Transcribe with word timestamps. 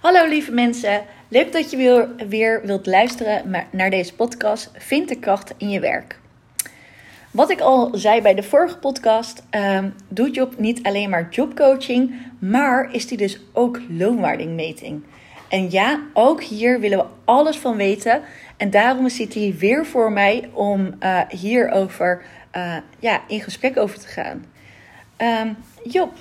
Hallo 0.00 0.28
lieve 0.28 0.52
mensen, 0.52 1.02
leuk 1.28 1.52
dat 1.52 1.70
je 1.70 1.76
weer, 1.76 2.08
weer 2.28 2.60
wilt 2.64 2.86
luisteren 2.86 3.66
naar 3.70 3.90
deze 3.90 4.14
podcast 4.14 4.70
Vind 4.76 5.08
de 5.08 5.18
kracht 5.18 5.54
in 5.56 5.70
je 5.70 5.80
werk. 5.80 6.20
Wat 7.30 7.50
ik 7.50 7.60
al 7.60 7.90
zei 7.92 8.22
bij 8.22 8.34
de 8.34 8.42
vorige 8.42 8.78
podcast, 8.78 9.42
uh, 9.54 9.84
doet 10.08 10.34
Job 10.34 10.58
niet 10.58 10.82
alleen 10.82 11.10
maar 11.10 11.28
jobcoaching, 11.30 12.14
maar 12.38 12.94
is 12.94 13.06
die 13.06 13.18
dus 13.18 13.40
ook 13.52 13.80
loonwaardingmeting. 13.88 15.02
En 15.48 15.70
ja, 15.70 16.00
ook 16.12 16.42
hier 16.42 16.80
willen 16.80 16.98
we 16.98 17.04
alles 17.24 17.56
van 17.56 17.76
weten. 17.76 18.22
En 18.56 18.70
daarom 18.70 19.08
zit 19.08 19.34
hij 19.34 19.54
weer 19.58 19.86
voor 19.86 20.12
mij 20.12 20.50
om 20.52 20.94
uh, 21.00 21.20
hierover 21.28 22.22
uh, 22.56 22.76
ja, 22.98 23.22
in 23.28 23.40
gesprek 23.40 23.76
over 23.76 23.98
te 23.98 24.08
gaan. 24.08 24.44
Uh, 25.18 25.50
Job, 25.84 26.12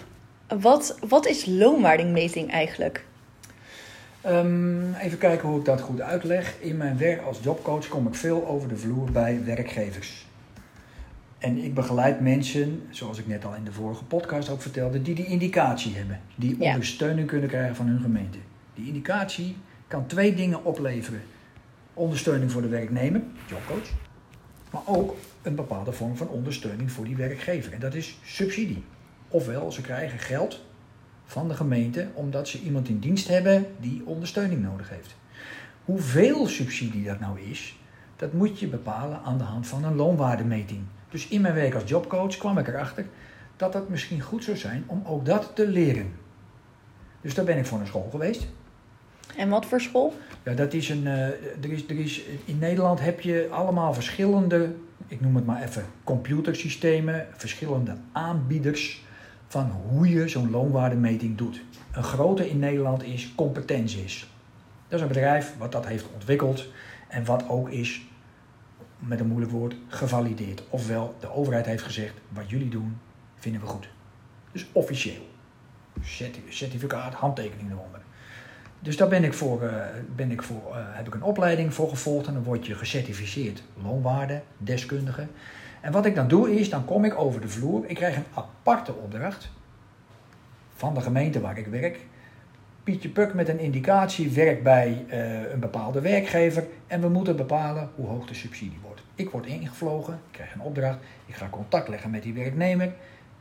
wat, 0.47 0.97
wat 1.07 1.25
is 1.27 1.45
loonwaardingmeting 1.45 2.51
eigenlijk? 2.51 3.07
Um, 4.25 4.93
even 4.93 5.17
kijken 5.17 5.47
hoe 5.47 5.59
ik 5.59 5.65
dat 5.65 5.81
goed 5.81 6.01
uitleg. 6.01 6.55
In 6.59 6.77
mijn 6.77 6.97
werk 6.97 7.21
als 7.21 7.39
jobcoach 7.41 7.87
kom 7.87 8.07
ik 8.07 8.15
veel 8.15 8.47
over 8.47 8.69
de 8.69 8.77
vloer 8.77 9.11
bij 9.11 9.43
werkgevers. 9.45 10.27
En 11.37 11.57
ik 11.57 11.73
begeleid 11.73 12.19
mensen, 12.19 12.81
zoals 12.89 13.19
ik 13.19 13.27
net 13.27 13.45
al 13.45 13.55
in 13.55 13.63
de 13.63 13.71
vorige 13.71 14.03
podcast 14.03 14.49
ook 14.49 14.61
vertelde, 14.61 15.01
die 15.01 15.15
die 15.15 15.25
indicatie 15.25 15.95
hebben. 15.95 16.19
Die 16.35 16.55
ja. 16.59 16.71
ondersteuning 16.71 17.27
kunnen 17.27 17.49
krijgen 17.49 17.75
van 17.75 17.87
hun 17.87 18.01
gemeente. 18.01 18.37
Die 18.73 18.87
indicatie 18.87 19.55
kan 19.87 20.05
twee 20.05 20.35
dingen 20.35 20.65
opleveren. 20.65 21.21
Ondersteuning 21.93 22.51
voor 22.51 22.61
de 22.61 22.67
werknemer, 22.67 23.21
jobcoach. 23.47 23.89
Maar 24.71 24.81
ook 24.85 25.17
een 25.41 25.55
bepaalde 25.55 25.91
vorm 25.91 26.17
van 26.17 26.27
ondersteuning 26.27 26.91
voor 26.91 27.05
die 27.05 27.15
werkgever. 27.15 27.73
En 27.73 27.79
dat 27.79 27.93
is 27.93 28.19
subsidie. 28.23 28.83
Ofwel, 29.27 29.71
ze 29.71 29.81
krijgen 29.81 30.19
geld 30.19 30.61
van 31.29 31.47
de 31.47 31.53
gemeente 31.53 32.07
omdat 32.13 32.47
ze 32.47 32.61
iemand 32.61 32.89
in 32.89 32.99
dienst 32.99 33.27
hebben 33.27 33.65
die 33.79 34.01
ondersteuning 34.05 34.61
nodig 34.61 34.89
heeft. 34.89 35.15
Hoeveel 35.85 36.47
subsidie 36.47 37.05
dat 37.05 37.19
nou 37.19 37.39
is, 37.41 37.79
dat 38.15 38.33
moet 38.33 38.59
je 38.59 38.67
bepalen 38.67 39.21
aan 39.25 39.37
de 39.37 39.43
hand 39.43 39.67
van 39.67 39.83
een 39.83 39.95
loonwaardemeting. 39.95 40.81
Dus 41.09 41.27
in 41.27 41.41
mijn 41.41 41.53
werk 41.53 41.73
als 41.73 41.89
jobcoach 41.89 42.37
kwam 42.37 42.57
ik 42.57 42.67
erachter 42.67 43.05
dat 43.55 43.73
het 43.73 43.89
misschien 43.89 44.21
goed 44.21 44.43
zou 44.43 44.57
zijn 44.57 44.83
om 44.85 45.01
ook 45.05 45.25
dat 45.25 45.51
te 45.53 45.67
leren. 45.67 46.11
Dus 47.21 47.33
daar 47.33 47.45
ben 47.45 47.57
ik 47.57 47.65
voor 47.65 47.79
een 47.79 47.87
school 47.87 48.07
geweest. 48.11 48.47
En 49.35 49.49
wat 49.49 49.65
voor 49.65 49.81
school? 49.81 50.13
Ja, 50.43 50.53
dat 50.53 50.73
is 50.73 50.89
een. 50.89 51.03
Uh, 51.03 51.25
er 51.61 51.71
is, 51.71 51.87
er 51.87 51.99
is, 51.99 52.21
in 52.45 52.59
Nederland 52.59 52.99
heb 52.99 53.21
je 53.21 53.47
allemaal 53.51 53.93
verschillende, 53.93 54.75
ik 55.07 55.21
noem 55.21 55.35
het 55.35 55.45
maar 55.45 55.63
even, 55.63 55.85
computersystemen, 56.03 57.27
verschillende 57.31 57.95
aanbieders 58.11 59.07
van 59.49 59.71
hoe 59.87 60.09
je 60.09 60.27
zo'n 60.27 60.49
loonwaardemeting 60.49 61.37
doet. 61.37 61.61
Een 61.91 62.03
grote 62.03 62.49
in 62.49 62.59
Nederland 62.59 63.03
is 63.03 63.35
Competensis. 63.35 64.29
Dat 64.87 64.99
is 64.99 65.01
een 65.01 65.07
bedrijf 65.07 65.57
wat 65.57 65.71
dat 65.71 65.85
heeft 65.85 66.05
ontwikkeld 66.13 66.67
en 67.07 67.25
wat 67.25 67.49
ook 67.49 67.69
is, 67.69 68.01
met 68.99 69.19
een 69.19 69.27
moeilijk 69.27 69.51
woord, 69.51 69.75
gevalideerd. 69.87 70.63
Ofwel, 70.69 71.15
de 71.19 71.31
overheid 71.31 71.65
heeft 71.65 71.83
gezegd, 71.83 72.13
wat 72.29 72.49
jullie 72.49 72.69
doen, 72.69 72.97
vinden 73.35 73.61
we 73.61 73.67
goed. 73.67 73.89
Dus 74.51 74.65
officieel. 74.71 75.27
Certificaat, 76.49 77.13
handtekening 77.13 77.71
eronder. 77.71 78.01
Dus 78.79 78.97
daar 78.97 79.07
ben 79.07 79.23
ik 79.23 79.33
voor, 79.33 79.63
uh, 79.63 79.83
ben 80.15 80.31
ik 80.31 80.41
voor 80.41 80.61
uh, 80.69 80.77
heb 80.77 81.07
ik 81.07 81.13
een 81.13 81.23
opleiding 81.23 81.73
voor 81.73 81.89
gevolgd 81.89 82.27
en 82.27 82.33
dan 82.33 82.43
word 82.43 82.65
je 82.65 82.75
gecertificeerd 82.75 83.63
loonwaarde, 83.83 84.41
deskundige. 84.57 85.27
En 85.81 85.91
wat 85.91 86.05
ik 86.05 86.15
dan 86.15 86.27
doe 86.27 86.59
is, 86.59 86.69
dan 86.69 86.85
kom 86.85 87.05
ik 87.05 87.17
over 87.17 87.41
de 87.41 87.49
vloer. 87.49 87.83
Ik 87.87 87.95
krijg 87.95 88.15
een 88.15 88.25
aparte 88.33 88.93
opdracht 88.93 89.49
van 90.75 90.93
de 90.93 91.01
gemeente 91.01 91.41
waar 91.41 91.57
ik 91.57 91.67
werk. 91.67 91.99
Pietje 92.83 93.09
Puk 93.09 93.33
met 93.33 93.47
een 93.47 93.59
indicatie 93.59 94.31
werkt 94.31 94.63
bij 94.63 95.05
uh, 95.09 95.51
een 95.51 95.59
bepaalde 95.59 96.01
werkgever 96.01 96.65
en 96.87 97.01
we 97.01 97.09
moeten 97.09 97.35
bepalen 97.35 97.89
hoe 97.95 98.07
hoog 98.07 98.25
de 98.25 98.33
subsidie 98.33 98.79
wordt. 98.81 99.01
Ik 99.15 99.29
word 99.29 99.45
ingevlogen, 99.45 100.13
ik 100.13 100.31
krijg 100.31 100.53
een 100.53 100.61
opdracht, 100.61 100.97
ik 101.25 101.35
ga 101.35 101.47
contact 101.49 101.87
leggen 101.87 102.09
met 102.09 102.23
die 102.23 102.33
werknemer 102.33 102.93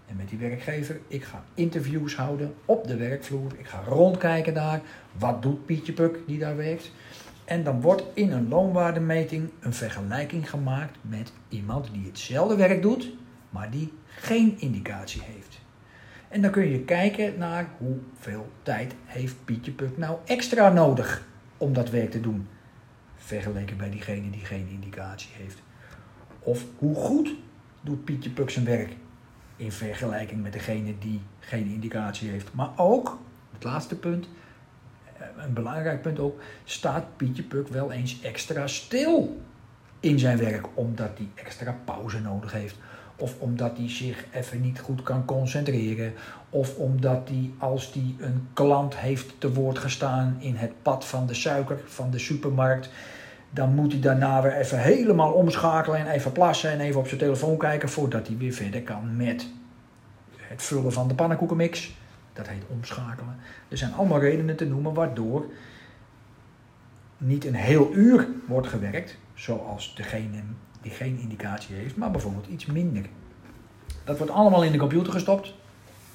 en 0.07 0.17
met 0.17 0.29
die 0.29 0.39
werkgever. 0.39 1.01
Ik 1.09 1.25
ga 1.25 1.45
interviews 1.55 2.17
houden 2.17 2.55
op 2.65 2.87
de 2.87 2.97
werkvloer, 2.97 3.53
ik 3.59 3.67
ga 3.67 3.83
rondkijken 3.87 4.55
daar. 4.55 4.81
Wat 5.13 5.43
doet 5.43 5.67
Pietje 5.67 5.93
Puk 5.93 6.19
die 6.27 6.39
daar 6.39 6.57
werkt? 6.57 6.91
En 7.49 7.65
dan 7.65 7.81
wordt 7.81 8.03
in 8.15 8.33
een 8.33 8.49
loonwaardemeting 8.49 9.51
een 9.61 9.73
vergelijking 9.73 10.51
gemaakt 10.51 10.97
met 11.01 11.33
iemand 11.49 11.89
die 11.93 12.07
hetzelfde 12.07 12.57
werk 12.57 12.83
doet, 12.83 13.11
maar 13.51 13.71
die 13.71 13.93
geen 14.07 14.61
indicatie 14.61 15.23
heeft. 15.25 15.61
En 16.29 16.43
dan 16.43 16.51
kun 16.51 16.71
je 16.71 16.81
kijken 16.81 17.39
naar 17.39 17.69
hoeveel 17.79 18.53
tijd 18.63 18.95
heeft 19.05 19.45
Pietje 19.45 19.73
Puk 19.73 19.97
nou 19.97 20.19
extra 20.25 20.69
nodig 20.69 21.27
om 21.57 21.73
dat 21.73 21.91
werk 21.91 22.11
te 22.11 22.21
doen. 22.21 22.49
Vergeleken 23.17 23.77
bij 23.77 23.91
diegene 23.91 24.31
die 24.31 24.45
geen 24.45 24.69
indicatie 24.69 25.31
heeft. 25.33 25.63
Of 26.39 26.65
hoe 26.79 26.95
goed 26.95 27.35
doet 27.81 28.05
Pietje 28.05 28.31
Puk 28.31 28.51
zijn 28.51 28.65
werk 28.65 28.93
in 29.57 29.73
vergelijking 29.73 30.43
met 30.43 30.53
degene 30.53 30.95
die 30.99 31.21
geen 31.39 31.67
indicatie 31.67 32.29
heeft. 32.29 32.55
Maar 32.55 32.71
ook, 32.77 33.19
het 33.53 33.65
laatste 33.65 33.99
punt, 33.99 34.29
een 35.37 35.53
belangrijk 35.53 36.03
punt 36.03 36.19
ook, 36.19 36.41
staat 36.65 37.17
Pietje 37.17 37.43
Puk 37.43 37.69
wel 37.69 37.93
eens 37.93 38.21
extra 38.23 38.67
stil 38.67 39.37
in 40.01 40.19
zijn 40.19 40.39
werk, 40.39 40.67
omdat 40.75 41.11
hij 41.17 41.29
extra 41.35 41.77
pauze 41.85 42.21
nodig 42.21 42.53
heeft. 42.53 42.77
Of 43.17 43.35
omdat 43.39 43.77
hij 43.77 43.91
zich 43.91 44.25
even 44.33 44.61
niet 44.61 44.81
goed 44.81 45.03
kan 45.03 45.25
concentreren. 45.25 46.13
Of 46.51 46.77
omdat 46.77 47.29
hij, 47.29 47.51
als 47.59 47.93
hij 47.93 48.27
een 48.27 48.49
klant 48.53 48.97
heeft 48.97 49.41
te 49.41 49.53
woord 49.53 49.79
gestaan 49.79 50.37
in 50.39 50.55
het 50.55 50.73
pad 50.83 51.05
van 51.05 51.27
de 51.27 51.35
suiker 51.35 51.81
van 51.87 52.11
de 52.11 52.19
supermarkt. 52.19 52.91
Dan 53.51 53.75
moet 53.75 53.93
hij 53.93 54.01
daarna 54.01 54.43
weer 54.43 54.57
even 54.57 54.79
helemaal 54.79 55.33
omschakelen 55.33 55.99
en 55.99 56.07
even 56.07 56.33
plassen 56.33 56.71
en 56.71 56.81
even 56.81 57.01
op 57.01 57.07
zijn 57.07 57.21
telefoon 57.21 57.59
kijken 57.59 57.89
voordat 57.89 58.27
hij 58.27 58.37
weer 58.37 58.53
verder 58.53 58.83
kan 58.83 59.17
met 59.17 59.47
het 60.37 60.63
vullen 60.63 60.93
van 60.93 61.09
de 61.09 61.15
pannenkoekenmix. 61.15 61.93
Dat 62.39 62.49
heet 62.49 62.63
omschakelen. 62.69 63.37
Er 63.69 63.77
zijn 63.77 63.93
allemaal 63.93 64.21
redenen 64.21 64.57
te 64.57 64.67
noemen 64.67 64.95
waardoor 64.95 65.47
niet 67.17 67.45
een 67.45 67.55
heel 67.55 67.93
uur 67.93 68.29
wordt 68.47 68.67
gewerkt, 68.67 69.19
zoals 69.35 69.95
degene 69.95 70.43
die 70.83 70.91
geen 70.91 71.19
indicatie 71.19 71.75
heeft, 71.75 71.97
maar 71.97 72.11
bijvoorbeeld 72.11 72.47
iets 72.47 72.67
minder. 72.67 73.05
Dat 74.05 74.19
wordt 74.19 74.33
allemaal 74.33 74.65
in 74.65 74.73
de 74.73 74.79
computer 74.79 75.13
gestopt 75.13 75.55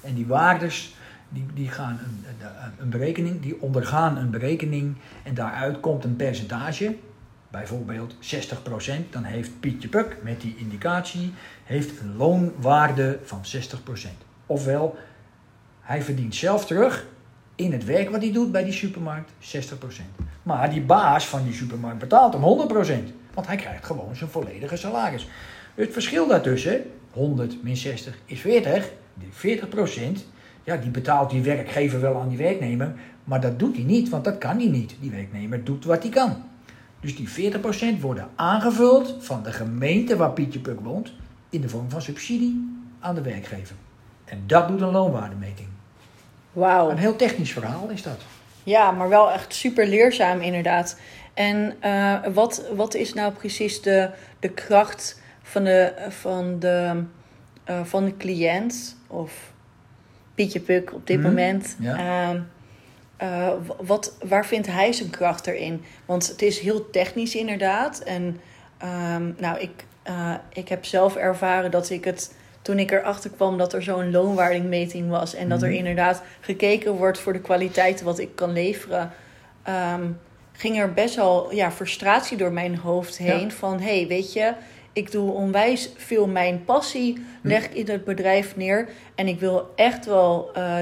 en 0.00 0.14
die 0.14 0.26
waardes 0.26 0.96
die, 1.28 1.46
die, 1.54 1.68
gaan 1.68 1.98
een, 2.04 2.36
een 2.78 2.90
berekening, 2.90 3.42
die 3.42 3.62
ondergaan 3.62 4.16
een 4.16 4.30
berekening 4.30 4.96
en 5.22 5.34
daaruit 5.34 5.80
komt 5.80 6.04
een 6.04 6.16
percentage, 6.16 6.96
bijvoorbeeld 7.50 8.14
60%, 8.14 8.18
dan 9.10 9.22
heeft 9.22 9.60
Pietje 9.60 9.88
Puk 9.88 10.16
met 10.22 10.40
die 10.40 10.56
indicatie 10.56 11.32
heeft 11.64 12.00
een 12.00 12.16
loonwaarde 12.16 13.18
van 13.22 13.40
60%. 13.44 14.08
Ofwel 14.46 14.96
hij 15.84 16.02
verdient 16.02 16.34
zelf 16.34 16.66
terug 16.66 17.06
in 17.54 17.72
het 17.72 17.84
werk 17.84 18.10
wat 18.10 18.22
hij 18.22 18.32
doet 18.32 18.52
bij 18.52 18.64
die 18.64 18.72
supermarkt 18.72 19.30
60%. 19.30 19.36
Maar 20.42 20.70
die 20.70 20.80
baas 20.80 21.26
van 21.26 21.44
die 21.44 21.52
supermarkt 21.52 21.98
betaalt 21.98 22.32
hem 22.32 22.42
100%. 22.42 23.12
Want 23.34 23.46
hij 23.46 23.56
krijgt 23.56 23.86
gewoon 23.86 24.16
zijn 24.16 24.30
volledige 24.30 24.76
salaris. 24.76 25.28
Het 25.74 25.92
verschil 25.92 26.26
daartussen, 26.26 26.82
100 27.10 27.62
min 27.62 27.76
60 27.76 28.18
is 28.26 28.40
40. 28.40 28.90
Die 29.14 29.58
40%, 29.58 30.20
ja, 30.64 30.76
die 30.76 30.90
betaalt 30.90 31.30
die 31.30 31.42
werkgever 31.42 32.00
wel 32.00 32.20
aan 32.20 32.28
die 32.28 32.38
werknemer. 32.38 32.94
Maar 33.24 33.40
dat 33.40 33.58
doet 33.58 33.74
hij 33.74 33.84
niet, 33.84 34.08
want 34.08 34.24
dat 34.24 34.38
kan 34.38 34.56
hij 34.56 34.68
niet. 34.68 34.96
Die 35.00 35.10
werknemer 35.10 35.64
doet 35.64 35.84
wat 35.84 36.02
hij 36.02 36.10
kan. 36.10 36.42
Dus 37.00 37.16
die 37.16 37.52
40% 37.96 38.00
worden 38.00 38.28
aangevuld 38.34 39.16
van 39.18 39.42
de 39.42 39.52
gemeente 39.52 40.16
waar 40.16 40.30
Pietje 40.30 40.60
Puk 40.60 40.80
woont. 40.80 41.12
In 41.50 41.60
de 41.60 41.68
vorm 41.68 41.90
van 41.90 42.02
subsidie 42.02 42.82
aan 43.00 43.14
de 43.14 43.22
werkgever. 43.22 43.76
En 44.24 44.42
dat 44.46 44.68
doet 44.68 44.80
een 44.80 44.90
loonwaardemeting. 44.90 45.68
Wauw. 46.54 46.90
Een 46.90 46.98
heel 46.98 47.16
technisch 47.16 47.52
verhaal 47.52 47.88
is 47.88 48.02
dat. 48.02 48.18
Ja, 48.62 48.90
maar 48.90 49.08
wel 49.08 49.30
echt 49.30 49.54
super 49.54 49.86
leerzaam 49.86 50.40
inderdaad. 50.40 50.98
En 51.34 51.74
uh, 51.84 52.26
wat, 52.32 52.64
wat 52.74 52.94
is 52.94 53.14
nou 53.14 53.32
precies 53.32 53.82
de, 53.82 54.10
de 54.38 54.48
kracht 54.48 55.20
van 55.42 55.64
de, 55.64 55.92
van, 56.08 56.58
de, 56.58 57.02
uh, 57.70 57.84
van 57.84 58.04
de 58.04 58.16
cliënt 58.16 58.96
of 59.06 59.52
Pietje 60.34 60.60
Puk 60.60 60.92
op 60.92 61.06
dit 61.06 61.16
mm, 61.16 61.22
moment? 61.22 61.76
Ja. 61.78 62.46
Uh, 63.22 63.50
wat, 63.80 64.16
waar 64.24 64.46
vindt 64.46 64.66
hij 64.66 64.92
zijn 64.92 65.10
kracht 65.10 65.46
erin? 65.46 65.84
Want 66.04 66.28
het 66.28 66.42
is 66.42 66.58
heel 66.58 66.90
technisch 66.90 67.34
inderdaad. 67.34 67.98
En 67.98 68.40
um, 69.14 69.34
nou, 69.38 69.58
ik, 69.58 69.84
ik 70.52 70.68
heb 70.68 70.84
zelf 70.84 71.16
ervaren 71.16 71.70
dat 71.70 71.90
ik 71.90 72.04
het 72.04 72.34
toen 72.64 72.78
ik 72.78 72.90
erachter 72.90 73.30
kwam 73.30 73.58
dat 73.58 73.72
er 73.72 73.82
zo'n 73.82 74.10
loonwaardingmeting 74.10 75.10
was. 75.10 75.34
En 75.34 75.48
dat 75.48 75.62
er 75.62 75.68
mhm. 75.68 75.76
inderdaad 75.76 76.22
gekeken 76.40 76.92
wordt 76.92 77.18
voor 77.18 77.32
de 77.32 77.40
kwaliteiten 77.40 78.04
wat 78.04 78.18
ik 78.18 78.34
kan 78.34 78.52
leveren. 78.52 79.12
Um, 79.94 80.18
ging 80.52 80.78
er 80.78 80.92
best 80.92 81.14
wel 81.14 81.54
ja, 81.54 81.72
frustratie 81.72 82.36
door 82.36 82.52
mijn 82.52 82.76
hoofd 82.76 83.18
heen. 83.18 83.52
Van 83.52 83.80
hé, 83.80 83.98
hey, 83.98 84.06
weet 84.06 84.32
je, 84.32 84.52
ik 84.92 85.12
doe 85.12 85.32
onwijs 85.32 85.90
veel 85.96 86.26
mijn 86.26 86.64
passie, 86.64 87.24
leg 87.42 87.64
ik 87.64 87.74
in 87.74 87.88
het 87.88 88.04
bedrijf 88.04 88.56
neer. 88.56 88.88
En 89.14 89.28
ik 89.28 89.40
wil 89.40 89.72
echt 89.76 90.06
wel 90.06 90.50
eh, 90.54 90.76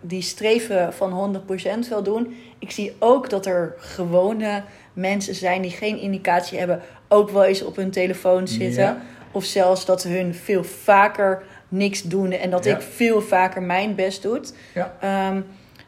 die 0.00 0.22
streven 0.22 0.92
van 0.92 1.42
100% 1.86 1.88
wel 1.88 2.02
doen. 2.02 2.36
Ik 2.58 2.70
zie 2.70 2.92
ook 2.98 3.30
dat 3.30 3.46
er 3.46 3.74
gewone 3.76 4.62
mensen 4.92 5.34
zijn 5.34 5.62
die 5.62 5.70
geen 5.70 5.98
indicatie 5.98 6.58
hebben, 6.58 6.80
ook 7.08 7.30
wel 7.30 7.44
eens 7.44 7.62
op 7.62 7.76
hun 7.76 7.90
telefoon 7.90 8.48
zitten. 8.48 8.84
Ja. 8.84 9.02
Of 9.34 9.44
zelfs 9.44 9.84
dat 9.84 10.02
hun 10.02 10.34
veel 10.34 10.64
vaker 10.64 11.42
niks 11.68 12.02
doen 12.02 12.30
en 12.32 12.50
dat 12.50 12.64
Ja. 12.64 12.76
ik 12.76 12.82
veel 12.82 13.20
vaker 13.20 13.62
mijn 13.62 13.94
best 13.94 14.22
doe. 14.22 14.40
Ja. 14.74 14.96
Ehm, 15.00 15.40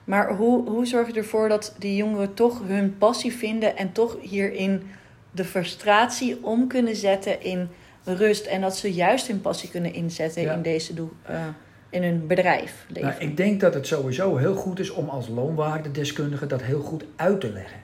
maar 0.05 0.35
hoe, 0.37 0.69
hoe 0.71 0.87
zorg 0.87 1.07
je 1.07 1.13
ervoor 1.13 1.49
dat 1.49 1.75
die 1.79 1.97
jongeren 1.97 2.35
toch 2.35 2.63
hun 2.67 2.99
passie 2.99 3.33
vinden 3.37 3.77
en 3.77 3.93
toch 3.93 4.17
hierin 4.21 4.83
de 5.31 5.45
frustratie 5.45 6.45
om 6.45 6.67
kunnen 6.69 6.97
zetten 6.97 7.43
in 7.43 7.69
rust 8.05 8.47
en 8.47 8.61
dat 8.61 8.77
ze 8.77 8.93
juist 8.93 9.27
hun 9.27 9.41
passie 9.41 9.71
kunnen 9.71 9.95
inzetten 9.95 10.43
Ja. 10.43 10.53
in 10.53 10.63
deze 10.63 10.95
doel, 10.95 11.11
eh, 11.23 11.41
in 11.91 12.03
hun 12.03 12.27
bedrijf 12.27 12.85
leven? 12.89 13.09
Nou, 13.09 13.21
ik 13.21 13.37
denk 13.37 13.61
dat 13.61 13.75
het 13.75 13.87
sowieso 13.87 14.37
heel 14.37 14.55
goed 14.55 14.79
is 14.79 14.91
om 14.91 15.09
als 15.09 15.29
loonwaardedeskundige 15.29 16.47
dat 16.47 16.63
heel 16.63 16.81
goed 16.81 17.05
uit 17.17 17.41
te 17.41 17.53
leggen. 17.53 17.81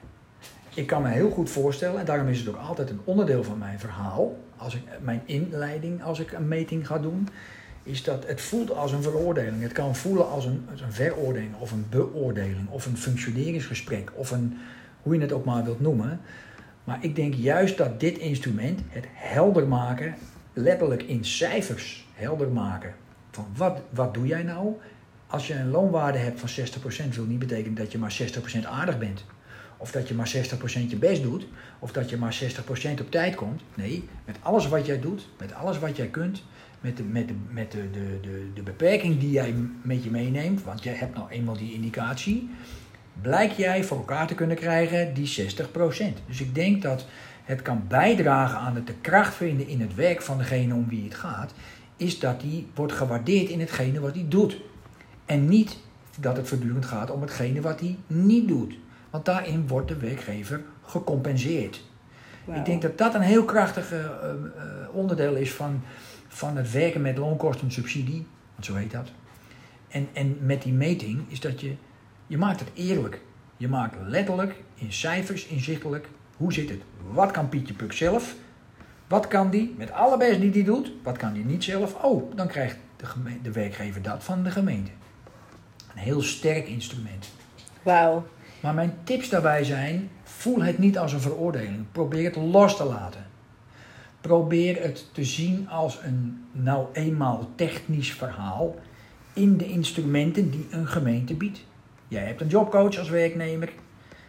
Ik 0.75 0.87
kan 0.87 1.01
me 1.01 1.09
heel 1.09 1.29
goed 1.29 1.49
voorstellen, 1.49 1.99
en 1.99 2.05
daarom 2.05 2.27
is 2.27 2.39
het 2.39 2.47
ook 2.49 2.57
altijd 2.67 2.89
een 2.89 2.99
onderdeel 3.03 3.43
van 3.43 3.57
mijn 3.57 3.79
verhaal, 3.79 4.35
als 4.63 4.77
mijn 5.01 5.21
inleiding 5.25 6.03
als 6.03 6.19
ik 6.19 6.31
een 6.31 6.47
meting 6.47 6.87
ga 6.87 6.99
doen, 6.99 7.27
is 7.83 8.03
dat 8.03 8.27
het 8.27 8.41
voelt 8.41 8.71
als 8.71 8.91
een 8.91 9.03
veroordeling. 9.03 9.61
Het 9.61 9.71
kan 9.71 9.95
voelen 9.95 10.29
als 10.29 10.45
een, 10.45 10.67
een 10.81 10.91
veroordeling 10.91 11.55
of 11.59 11.71
een 11.71 11.85
beoordeling 11.89 12.69
of 12.69 12.85
een 12.85 12.97
functioneringsgesprek 12.97 14.11
of 14.15 14.31
een, 14.31 14.57
hoe 15.01 15.15
je 15.15 15.21
het 15.21 15.31
ook 15.31 15.45
maar 15.45 15.63
wilt 15.63 15.81
noemen. 15.81 16.19
Maar 16.83 16.97
ik 17.01 17.15
denk 17.15 17.33
juist 17.33 17.77
dat 17.77 17.99
dit 17.99 18.17
instrument, 18.17 18.81
het 18.87 19.05
helder 19.13 19.67
maken, 19.67 20.15
letterlijk 20.53 21.03
in 21.03 21.25
cijfers 21.25 22.07
helder 22.13 22.49
maken, 22.49 22.93
van 23.31 23.45
wat, 23.55 23.81
wat 23.89 24.13
doe 24.13 24.27
jij 24.27 24.43
nou? 24.43 24.73
Als 25.27 25.47
je 25.47 25.53
een 25.53 25.69
loonwaarde 25.69 26.17
hebt 26.17 26.39
van 26.39 26.65
60% 27.09 27.09
wil 27.09 27.25
niet 27.25 27.39
betekenen 27.39 27.75
dat 27.75 27.91
je 27.91 27.97
maar 27.97 28.17
60% 28.61 28.65
aardig 28.65 28.99
bent. 28.99 29.25
Of 29.83 29.91
dat 29.91 30.07
je 30.07 30.13
maar 30.13 30.33
60% 30.35 30.87
je 30.87 30.95
best 30.95 31.21
doet. 31.21 31.47
Of 31.79 31.91
dat 31.91 32.09
je 32.09 32.17
maar 32.17 32.37
60% 32.97 33.01
op 33.01 33.11
tijd 33.11 33.35
komt. 33.35 33.61
Nee, 33.75 34.09
met 34.25 34.37
alles 34.41 34.67
wat 34.67 34.85
jij 34.85 34.99
doet, 34.99 35.27
met 35.37 35.53
alles 35.53 35.79
wat 35.79 35.95
jij 35.97 36.07
kunt, 36.07 36.43
met 36.81 36.97
de, 36.97 37.03
met 37.03 37.27
de, 37.27 37.33
met 37.49 37.71
de, 37.71 37.91
de, 37.91 38.19
de, 38.21 38.47
de 38.53 38.61
beperking 38.61 39.19
die 39.19 39.31
jij 39.31 39.53
met 39.81 40.03
je 40.03 40.09
meeneemt, 40.09 40.63
want 40.63 40.83
jij 40.83 40.93
hebt 40.93 41.15
nou 41.15 41.29
eenmaal 41.29 41.57
die 41.57 41.73
indicatie, 41.73 42.49
blijk 43.21 43.51
jij 43.51 43.83
voor 43.83 43.97
elkaar 43.97 44.27
te 44.27 44.35
kunnen 44.35 44.55
krijgen 44.55 45.13
die 45.13 45.51
60%. 45.51 45.67
Dus 46.27 46.41
ik 46.41 46.55
denk 46.55 46.81
dat 46.81 47.05
het 47.43 47.61
kan 47.61 47.83
bijdragen 47.87 48.57
aan 48.57 48.75
het 48.75 48.87
de 48.87 48.95
kracht 49.01 49.35
vinden 49.35 49.67
in 49.67 49.81
het 49.81 49.95
werk 49.95 50.21
van 50.21 50.37
degene 50.37 50.73
om 50.73 50.87
wie 50.89 51.03
het 51.03 51.15
gaat, 51.15 51.53
is 51.97 52.19
dat 52.19 52.41
die 52.41 52.67
wordt 52.75 52.93
gewaardeerd 52.93 53.49
in 53.49 53.59
hetgene 53.59 53.99
wat 53.99 54.13
hij 54.13 54.25
doet. 54.27 54.57
En 55.25 55.47
niet 55.47 55.77
dat 56.19 56.37
het 56.37 56.47
voortdurend 56.47 56.85
gaat 56.85 57.11
om 57.11 57.21
hetgene 57.21 57.61
wat 57.61 57.79
hij 57.79 57.97
niet 58.07 58.47
doet. 58.47 58.73
Want 59.13 59.25
daarin 59.25 59.67
wordt 59.67 59.87
de 59.87 59.97
werkgever 59.97 60.61
gecompenseerd. 60.85 61.83
Ik 62.45 62.65
denk 62.65 62.81
dat 62.81 62.97
dat 62.97 63.13
een 63.13 63.21
heel 63.21 63.45
krachtig 63.45 63.91
eh, 63.91 64.05
eh, 64.05 64.09
onderdeel 64.91 65.35
is 65.35 65.53
van, 65.53 65.81
van 66.27 66.57
het 66.57 66.71
werken 66.71 67.01
met 67.01 67.17
loonkostensubsidie, 67.17 68.27
want 68.53 68.65
zo 68.65 68.75
heet 68.75 68.91
dat. 68.91 69.11
En, 69.87 70.07
en 70.13 70.37
met 70.41 70.61
die 70.61 70.73
meting 70.73 71.21
is 71.27 71.39
dat 71.39 71.61
je, 71.61 71.75
je 72.27 72.37
maakt 72.37 72.59
het 72.59 72.69
eerlijk. 72.73 73.21
Je 73.57 73.67
maakt 73.67 73.95
letterlijk 74.05 74.55
in 74.75 74.93
cijfers 74.93 75.45
inzichtelijk 75.45 76.07
hoe 76.37 76.53
zit 76.53 76.69
het. 76.69 76.81
Wat 77.11 77.31
kan 77.31 77.49
Pietje 77.49 77.73
Puk 77.73 77.93
zelf? 77.93 78.35
Wat 79.07 79.27
kan 79.27 79.49
die 79.49 79.75
met 79.77 79.91
alle 79.91 80.17
best 80.17 80.39
die 80.39 80.51
die 80.51 80.63
doet? 80.63 80.91
Wat 81.03 81.17
kan 81.17 81.33
die 81.33 81.45
niet 81.45 81.63
zelf? 81.63 82.03
Oh, 82.03 82.35
dan 82.35 82.47
krijgt 82.47 82.77
de, 82.95 83.07
de 83.41 83.51
werkgever 83.51 84.01
dat 84.01 84.23
van 84.23 84.43
de 84.43 84.51
gemeente. 84.51 84.91
Een 85.93 86.01
heel 86.01 86.21
sterk 86.21 86.67
instrument. 86.67 87.29
Wauw. 87.83 88.25
Maar 88.63 88.73
mijn 88.73 88.93
tips 89.03 89.29
daarbij 89.29 89.63
zijn: 89.63 90.09
voel 90.23 90.61
het 90.61 90.77
niet 90.77 90.97
als 90.97 91.13
een 91.13 91.19
veroordeling. 91.19 91.85
Probeer 91.91 92.23
het 92.23 92.35
los 92.35 92.77
te 92.77 92.83
laten. 92.83 93.25
Probeer 94.21 94.81
het 94.81 95.13
te 95.13 95.23
zien 95.23 95.69
als 95.69 95.99
een 96.03 96.45
nou 96.51 96.87
eenmaal 96.93 97.49
technisch 97.55 98.13
verhaal 98.13 98.75
in 99.33 99.57
de 99.57 99.65
instrumenten 99.65 100.51
die 100.51 100.67
een 100.71 100.87
gemeente 100.87 101.33
biedt. 101.33 101.65
Jij 102.07 102.23
hebt 102.23 102.41
een 102.41 102.47
jobcoach 102.47 102.97
als 102.97 103.09
werknemer. 103.09 103.71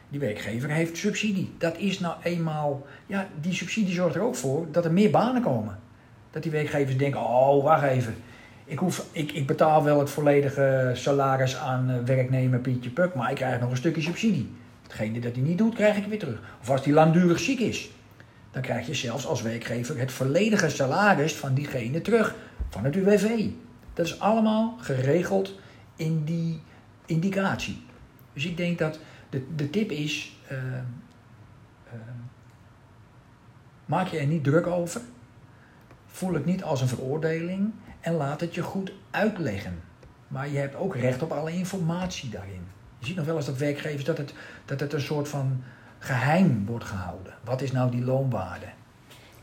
Die 0.09 0.21
werkgever 0.21 0.71
heeft 0.71 0.97
subsidie. 0.97 1.53
Dat 1.59 1.77
is 1.77 2.01
nou 2.01 2.17
eenmaal. 2.23 2.87
Ja, 3.07 3.29
die 3.41 3.53
subsidie 3.53 3.95
zorgt 3.95 4.15
er 4.15 4.23
ook 4.23 4.37
voor 4.37 4.67
dat 4.71 4.85
er 4.85 4.93
meer 4.93 5.11
banen 5.11 5.43
komen. 5.43 5.79
Dat 6.31 6.43
die 6.43 6.53
werkgevers 6.53 6.97
denken: 6.97 7.21
oh, 7.21 7.65
wacht 7.65 7.83
even. 7.83 8.15
Ik, 8.65 8.79
hoef, 8.79 9.07
ik, 9.13 9.33
ik 9.33 9.47
betaal 9.47 9.85
wel 9.85 9.99
het 9.99 10.11
volledige 10.11 10.91
salaris 10.95 11.57
aan 11.57 11.91
eh, 11.91 11.97
werknemer 12.05 12.59
Pietje 12.59 12.91
Puk, 12.91 13.15
maar 13.15 13.31
ik 13.31 13.37
krijg 13.37 13.61
nog 13.61 13.71
een 13.71 13.77
stukje 13.77 14.03
subsidie. 14.03 14.53
Hetgene 14.83 15.21
dat 15.21 15.35
hij 15.35 15.43
niet 15.43 15.59
doet, 15.59 15.75
krijg 15.75 15.97
ik 15.97 16.07
weer 16.07 16.19
terug. 16.19 16.41
Of 16.61 16.71
als 16.71 16.85
hij 16.85 16.93
langdurig 16.93 17.39
ziek 17.39 17.61
is, 17.61 17.91
dan 18.51 18.63
krijg 18.63 18.87
je 18.87 18.95
zelfs 18.95 19.27
als 19.27 19.43
werkgever 19.43 19.99
het 19.99 20.13
volledige 20.13 20.69
salaris 20.69 21.35
van 21.35 21.55
diegene 21.55 22.01
terug 22.01 22.35
van 22.69 22.85
het 22.85 22.97
UWV. 22.97 23.47
Dat 23.95 24.07
is 24.07 24.21
allemaal 24.21 24.77
geregeld 24.81 25.59
in 25.97 26.25
die 26.25 26.63
indicatie. 27.07 27.83
Dus 28.33 28.47
ik 28.47 28.57
denk 28.57 28.79
dat 28.79 28.99
de, 29.31 29.47
de 29.57 29.71
tip 29.71 29.91
is: 29.91 30.37
eh, 30.47 30.59
eh, 30.59 31.99
maak 33.87 34.07
je 34.07 34.19
er 34.19 34.27
niet 34.27 34.45
druk 34.45 34.67
over. 34.67 35.01
Voel 36.07 36.35
het 36.35 36.45
niet 36.45 36.63
als 36.63 36.81
een 36.81 36.89
veroordeling 36.89 37.73
en 38.05 38.15
laat 38.15 38.41
het 38.41 38.55
je 38.55 38.62
goed 38.62 38.93
uitleggen. 39.11 39.83
Maar 40.29 40.49
je 40.49 40.59
hebt 40.59 40.77
ook 40.77 40.97
recht 40.97 41.23
op 41.23 41.33
alle 41.33 41.53
informatie 41.53 42.31
daarin. 42.31 42.67
Je 42.99 43.06
ziet 43.06 43.17
nog 43.17 43.27
wel 43.27 43.37
eens 43.37 43.47
dat 43.47 43.56
werkgevers 43.56 44.05
dat 44.05 44.19
het, 44.19 44.33
dat 44.65 44.81
het 44.81 44.93
een 44.93 45.01
soort 45.01 45.29
van 45.29 45.62
geheim 45.99 46.67
wordt 46.67 46.85
gehouden. 46.85 47.35
Wat 47.45 47.62
is 47.62 47.73
nou 47.73 47.91
die 47.91 48.05
loonwaarde? 48.05 48.67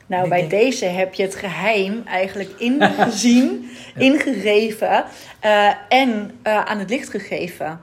Nou, 0.06 0.30
bij 0.30 0.40
denk- 0.40 0.52
deze 0.52 0.86
heb 0.86 1.14
je 1.14 1.24
het 1.24 1.36
geheim 1.36 2.02
eigenlijk 2.06 2.50
ingezien, 2.58 3.70
ingegeven 3.96 5.06
eh, 5.40 5.74
en 5.90 6.32
eh, 6.42 6.66
aan 6.66 6.80
het 6.80 6.90
licht 6.90 7.10
gegeven. 7.10 7.80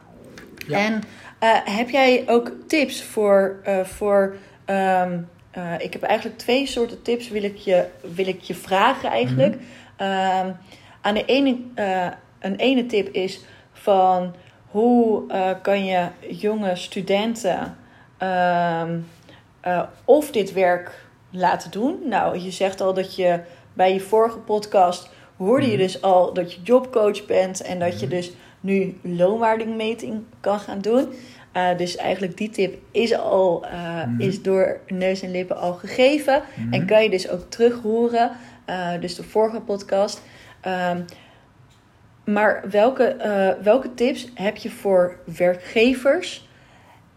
Ja. 0.66 0.78
En 0.78 1.02
eh, 1.38 1.50
heb 1.64 1.88
jij 1.88 2.24
ook 2.26 2.52
tips 2.66 3.02
voor. 3.02 3.56
voor 3.84 4.36
ehm, 4.64 5.18
eh, 5.58 5.74
ik 5.78 5.92
heb 5.92 6.02
eigenlijk 6.02 6.38
twee 6.38 6.66
soorten 6.66 7.02
tips 7.02 7.28
wil 7.28 7.42
ik 7.42 7.56
je, 7.56 7.86
wil 8.14 8.26
ik 8.26 8.40
je 8.40 8.54
vragen 8.54 9.10
eigenlijk. 9.10 9.56
Ehm, 9.98 10.50
aan 11.00 11.14
de 11.14 11.24
ene, 11.24 11.56
eh, 11.74 12.06
een 12.38 12.56
ene 12.56 12.86
tip 12.86 13.08
is 13.08 13.40
van 13.72 14.34
hoe 14.70 15.22
eh, 15.28 15.50
kan 15.62 15.84
je 15.84 16.06
jonge 16.30 16.76
studenten 16.76 17.76
ehm, 18.18 18.98
eh, 19.60 19.82
of 20.04 20.30
dit 20.30 20.52
werk 20.52 21.06
laten 21.30 21.70
doen. 21.70 21.98
Nou, 22.04 22.38
je 22.38 22.50
zegt 22.50 22.80
al 22.80 22.94
dat 22.94 23.16
je 23.16 23.40
bij 23.72 23.92
je 23.92 24.00
vorige 24.00 24.38
podcast 24.38 25.10
hoorde 25.36 25.66
je 25.66 25.72
Mhm. 25.72 25.82
dus 25.82 26.02
al 26.02 26.32
dat 26.32 26.52
je 26.52 26.62
jobcoach 26.62 27.26
bent 27.26 27.62
en 27.62 27.78
dat 27.78 28.00
je 28.00 28.06
Mhm. 28.06 28.14
dus 28.14 28.32
nu 28.60 28.98
loonwaardingmeting 29.02 30.22
kan 30.40 30.58
gaan 30.60 30.80
doen. 30.80 31.08
Dus 31.76 31.96
eigenlijk 31.96 32.36
die 32.36 32.50
tip 32.50 32.78
is 32.90 33.14
al 33.14 33.64
Mhm. 33.72 34.20
is 34.20 34.42
door 34.42 34.80
neus 34.86 35.22
en 35.22 35.30
lippen 35.30 35.56
al 35.56 35.72
gegeven. 35.72 36.42
En 36.70 36.86
kan 36.86 37.02
je 37.02 37.10
dus 37.10 37.28
ook 37.28 37.50
terug 37.50 37.82
eh, 38.68 39.00
dus 39.00 39.14
de 39.14 39.22
vorige 39.22 39.60
podcast. 39.60 40.22
Ehm, 40.60 41.00
maar 42.24 42.64
welke, 42.70 43.04
eh, 43.04 43.64
welke 43.64 43.94
tips 43.94 44.28
heb 44.34 44.56
je 44.56 44.70
voor 44.70 45.16
werkgevers 45.36 46.48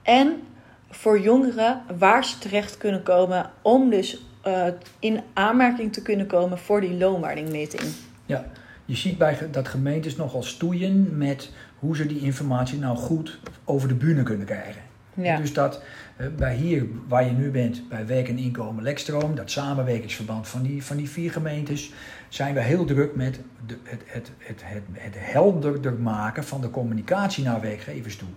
en 0.02 0.42
voor 0.90 1.20
jongeren 1.20 1.82
waar 1.98 2.26
ze 2.26 2.38
terecht 2.38 2.78
kunnen 2.78 3.04
komen 3.04 3.50
om 3.62 3.90
dus 3.90 4.26
eh, 4.42 4.68
in 5.00 5.22
aanmerking 5.34 5.94
te 5.94 6.02
kunnen 6.02 6.28
komen 6.28 6.58
voor 6.58 6.82
die 6.82 6.98
loonwaardingmeting? 6.98 7.82
Ja, 8.26 8.46
je 8.86 8.96
ziet 8.96 9.18
bij 9.18 9.38
dat 9.52 9.68
gemeentes 9.68 10.16
nogal 10.16 10.44
stoeien 10.44 11.18
met 11.18 11.52
hoe 11.80 11.96
ze 11.96 12.06
die 12.06 12.20
informatie 12.20 12.80
nou 12.80 12.98
goed 12.98 13.40
over 13.64 13.88
de 13.88 13.96
bühne 13.96 14.24
kunnen 14.24 14.46
krijgen. 14.46 14.91
Ja. 15.24 15.38
Dus 15.38 15.54
dat 15.54 15.82
eh, 16.18 16.28
bij 16.38 16.56
hier, 16.56 16.86
waar 17.08 17.26
je 17.26 17.32
nu 17.32 17.50
bent, 17.50 17.90
bij 17.90 18.06
Werk 18.06 18.28
en 18.28 18.38
Inkomen 18.38 18.84
Lekstroom, 18.84 19.36
dat 19.36 19.52
samenwerkingsverband 19.52 20.48
van 20.48 20.62
die, 20.62 20.84
van 20.84 20.98
die 20.98 21.10
vier 21.10 21.32
gemeentes, 21.32 21.94
zijn 22.30 22.54
we 22.54 22.62
heel 22.62 22.86
druk 22.86 23.16
met 23.16 23.40
de, 23.66 23.78
het, 23.84 24.02
het, 24.06 24.32
het, 24.38 24.62
het, 24.64 24.84
het 24.92 25.16
helderder 25.18 25.94
maken 25.94 26.44
van 26.44 26.62
de 26.62 26.70
communicatie 26.70 27.44
naar 27.44 27.62
werkgevers 27.62 28.16
toe. 28.16 28.30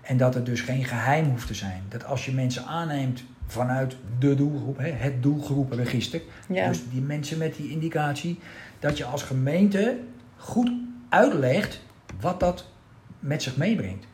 En 0.00 0.16
dat 0.16 0.34
het 0.34 0.46
dus 0.46 0.60
geen 0.60 0.84
geheim 0.84 1.24
hoeft 1.24 1.46
te 1.46 1.54
zijn. 1.54 1.82
Dat 1.88 2.04
als 2.04 2.24
je 2.24 2.32
mensen 2.32 2.64
aanneemt 2.64 3.24
vanuit 3.46 3.96
de 4.18 4.34
doelgroep, 4.34 4.78
hè, 4.78 4.90
het 4.90 5.22
doelgroepenregister, 5.22 6.20
Ja. 6.48 6.68
dus 6.68 6.82
die 6.90 7.00
mensen 7.00 7.38
met 7.38 7.54
die 7.54 7.70
indicatie, 7.70 8.38
dat 8.78 8.98
je 8.98 9.04
als 9.04 9.22
gemeente 9.22 9.98
goed 10.36 10.70
uitlegt 11.08 11.80
wat 12.20 12.40
dat 12.40 12.68
met 13.18 13.42
zich 13.42 13.56
meebrengt. 13.56 14.06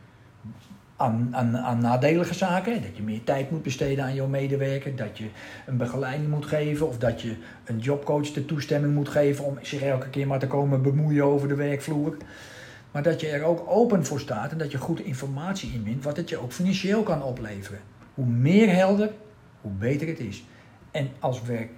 Aan, 0.97 1.37
aan, 1.57 1.79
nadelige 1.79 2.35
zaken. 2.35 2.83
Dat 2.83 2.97
je 2.97 3.03
meer 3.03 3.25
tijd 3.25 3.51
moet 3.51 3.63
besteden 3.63 4.05
aan 4.05 4.15
jouw 4.15 4.27
medewerker. 4.27 4.97
Dat 4.97 5.19
je 5.19 5.29
een 5.67 5.77
begeleiding 5.77 6.31
moet 6.31 6.47
geven. 6.47 6.89
Of 6.89 6.99
dat 6.99 7.23
je 7.23 7.37
een 7.65 7.79
jobcoach 7.79 8.33
de 8.33 8.45
toestemming 8.45 8.95
moet 8.95 9.09
geven 9.09 9.45
om 9.45 9.59
zich 9.63 9.83
elke 9.83 10.09
keer 10.09 10.27
maar 10.27 10.39
te 10.39 10.47
komen 10.47 10.83
bemoeien 10.83 11.25
over 11.25 11.49
de 11.49 11.55
werkvloer. 11.55 12.17
Maar 12.91 13.03
dat 13.03 13.21
je 13.21 13.29
er 13.29 13.43
ook 13.43 13.65
open 13.69 14.07
voor 14.07 14.21
staat 14.21 14.53
en 14.53 14.59
dat 14.59 14.71
je 14.71 14.79
goed 14.79 15.01
informatie 15.01 15.73
inwint, 15.73 16.05
wat 16.05 16.17
het 16.17 16.29
je 16.29 16.43
ook 16.43 16.53
financieel 16.53 17.03
kan 17.03 17.23
opleveren. 17.23 17.81
Hoe 18.15 18.27
meer 18.27 18.75
helder, 18.75 19.11
hoe 19.61 19.73
beter 19.73 20.09
het 20.09 20.21
is. 20.21 20.45
En 20.91 21.09
als, 21.19 21.43
werk, 21.43 21.71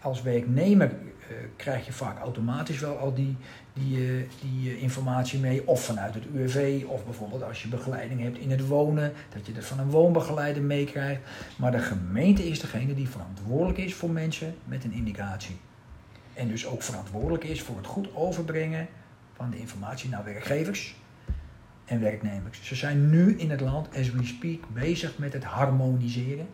als 0.00 0.22
werknemer 0.22 0.90
krijg 1.56 1.86
je 1.86 1.92
vaak 1.92 2.18
automatisch 2.18 2.78
wel 2.78 2.98
al 2.98 3.14
die, 3.14 3.36
die, 3.72 3.98
uh, 3.98 4.22
die 4.40 4.76
uh, 4.76 4.82
informatie 4.82 5.38
mee. 5.38 5.66
Of 5.66 5.84
vanuit 5.84 6.14
het 6.14 6.24
UWV, 6.34 6.84
of 6.86 7.04
bijvoorbeeld 7.04 7.42
als 7.42 7.62
je 7.62 7.68
begeleiding 7.68 8.20
hebt 8.20 8.38
in 8.38 8.50
het 8.50 8.66
wonen, 8.66 9.12
dat 9.34 9.46
je 9.46 9.52
dat 9.52 9.64
van 9.64 9.78
een 9.78 9.90
woonbegeleider 9.90 10.62
meekrijgt. 10.62 11.20
Maar 11.56 11.70
de 11.70 11.78
gemeente 11.78 12.48
is 12.48 12.60
degene 12.60 12.94
die 12.94 13.08
verantwoordelijk 13.08 13.78
is 13.78 13.94
voor 13.94 14.10
mensen 14.10 14.54
met 14.64 14.84
een 14.84 14.92
indicatie. 14.92 15.56
En 16.34 16.48
dus 16.48 16.66
ook 16.66 16.82
verantwoordelijk 16.82 17.44
is 17.44 17.62
voor 17.62 17.76
het 17.76 17.86
goed 17.86 18.14
overbrengen 18.14 18.88
van 19.34 19.50
de 19.50 19.58
informatie 19.58 20.08
naar 20.08 20.24
werkgevers 20.24 20.94
en 21.84 22.00
werknemers. 22.00 22.62
Ze 22.62 22.74
zijn 22.74 23.10
nu 23.10 23.36
in 23.36 23.50
het 23.50 23.60
land, 23.60 23.88
as 23.96 24.10
we 24.10 24.24
speak, 24.24 24.60
bezig 24.72 25.18
met 25.18 25.32
het 25.32 25.44
harmoniseren. 25.44 26.46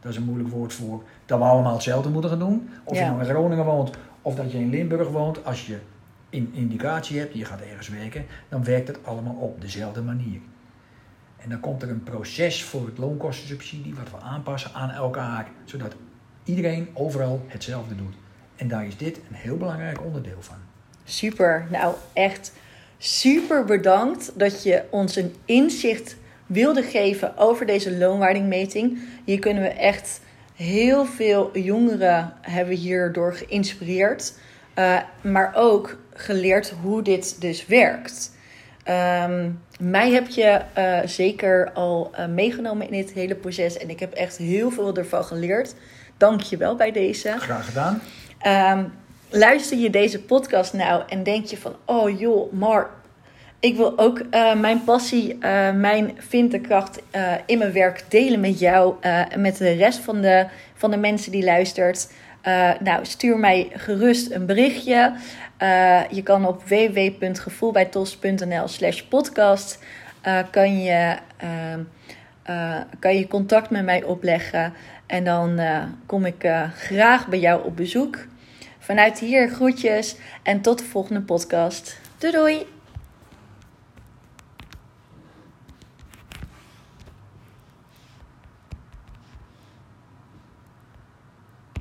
Dat 0.00 0.10
is 0.10 0.16
een 0.16 0.24
moeilijk 0.24 0.48
woord 0.50 0.72
voor 0.72 1.02
dat 1.26 1.38
we 1.38 1.44
allemaal 1.44 1.72
hetzelfde 1.72 2.10
moeten 2.10 2.30
gaan 2.30 2.38
doen. 2.38 2.70
Of 2.84 2.96
Ja. 2.96 3.02
je 3.04 3.10
nou 3.10 3.20
in 3.22 3.28
Groningen 3.28 3.64
woont 3.64 3.90
of 4.22 4.34
dat 4.34 4.52
je 4.52 4.58
in 4.58 4.70
Limburg 4.70 5.08
woont. 5.08 5.44
Als 5.44 5.66
je 5.66 5.78
een 6.30 6.50
indicatie 6.54 7.18
hebt, 7.18 7.34
je 7.34 7.44
gaat 7.44 7.60
ergens 7.60 7.88
werken, 7.88 8.24
dan 8.48 8.64
werkt 8.64 8.88
het 8.88 8.98
allemaal 9.04 9.34
op 9.34 9.60
dezelfde 9.60 10.02
manier. 10.02 10.40
En 11.36 11.48
dan 11.48 11.60
komt 11.60 11.82
er 11.82 11.90
een 11.90 12.02
proces 12.02 12.64
voor 12.64 12.86
het 12.86 12.98
loonkostensubsidie 12.98 13.94
wat 13.94 14.10
we 14.10 14.26
aanpassen 14.26 14.72
aan 14.74 14.90
elkaar, 14.90 15.48
zodat 15.64 15.94
iedereen 16.44 16.88
overal 16.94 17.44
hetzelfde 17.46 17.94
doet. 17.96 18.14
En 18.56 18.68
daar 18.68 18.86
is 18.86 18.96
dit 18.96 19.16
een 19.16 19.34
heel 19.34 19.56
belangrijk 19.56 20.04
onderdeel 20.04 20.36
van. 20.42 20.56
Super. 21.04 21.66
Nou, 21.70 21.94
echt 22.12 22.52
super 22.98 23.64
bedankt 23.64 24.32
dat 24.38 24.62
je 24.62 24.82
ons 24.90 25.16
een 25.16 25.34
inzicht 25.44 26.16
wilde 26.50 26.82
geven 26.82 27.36
over 27.36 27.66
deze 27.66 27.96
loonwaardingmeting. 27.96 28.98
Hier 29.24 29.38
kunnen 29.38 29.62
we 29.62 29.68
echt 29.68 30.20
heel 30.54 31.04
veel 31.04 31.58
jongeren 31.58 32.32
hebben 32.40 32.74
hierdoor 32.74 33.34
geïnspireerd. 33.34 34.32
Uh, 34.78 34.98
maar 35.20 35.52
ook 35.54 35.98
geleerd 36.14 36.74
hoe 36.82 37.02
dit 37.02 37.40
dus 37.40 37.66
werkt. 37.66 38.32
Um, 38.88 39.60
mij 39.80 40.10
heb 40.10 40.28
je 40.28 40.60
uh, 40.78 40.98
zeker 41.04 41.72
al 41.72 42.10
uh, 42.18 42.26
meegenomen 42.26 42.86
in 42.86 42.92
dit 42.92 43.12
hele 43.12 43.34
proces. 43.34 43.76
En 43.76 43.90
ik 43.90 44.00
heb 44.00 44.12
echt 44.12 44.36
heel 44.36 44.70
veel 44.70 44.96
ervan 44.96 45.24
geleerd. 45.24 45.74
Dank 46.16 46.40
je 46.40 46.56
wel 46.56 46.76
bij 46.76 46.92
deze. 46.92 47.34
Graag 47.38 47.66
gedaan. 47.66 48.02
Um, 48.78 48.92
luister 49.28 49.78
je 49.78 49.90
deze 49.90 50.22
podcast 50.22 50.72
nou 50.72 51.02
en 51.08 51.22
denk 51.22 51.46
je 51.46 51.56
van... 51.56 51.76
Oh 51.84 52.18
joh, 52.18 52.52
maar 52.52 52.90
ik 53.60 53.76
wil 53.76 53.98
ook 53.98 54.18
uh, 54.18 54.54
mijn 54.54 54.84
passie, 54.84 55.34
uh, 55.34 55.72
mijn 55.72 56.16
vinderkracht 56.18 57.02
uh, 57.16 57.32
in 57.46 57.58
mijn 57.58 57.72
werk 57.72 58.04
delen 58.08 58.40
met 58.40 58.58
jou 58.58 58.94
en 59.00 59.40
met 59.40 59.56
de 59.56 59.72
rest 59.72 59.98
van 59.98 60.20
de, 60.20 60.46
van 60.74 60.90
de 60.90 60.96
mensen 60.96 61.32
die 61.32 61.44
luistert. 61.44 62.12
nou, 62.80 63.04
stuur 63.04 63.38
mij 63.38 63.68
gerust 63.72 64.30
een 64.30 64.46
berichtje. 64.46 65.12
je 66.10 66.22
kan 66.22 66.46
op 66.46 66.62
www.gevoelbijtos.nl 66.64 68.68
slash 68.68 69.00
podcast 69.00 69.78
kan, 70.50 70.82
je, 70.82 71.16
kan 72.98 73.16
je 73.16 73.28
contact 73.28 73.70
met 73.70 73.84
mij 73.84 74.02
opleggen. 74.02 74.72
En 75.06 75.24
dan 75.24 75.60
kom 76.06 76.24
ik 76.24 76.50
graag 76.74 77.28
bij 77.28 77.38
jou 77.38 77.64
op 77.64 77.76
bezoek. 77.76 78.26
Vanuit 78.78 79.18
hier 79.18 79.48
groetjes 79.48 80.16
en 80.42 80.60
tot 80.60 80.78
de 80.78 80.84
volgende 80.84 81.20
podcast. 81.20 82.00
Doei 82.18 82.32
doei! 82.32 82.79